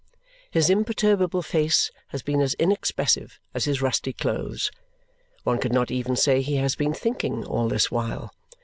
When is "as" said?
2.41-2.55, 3.53-3.65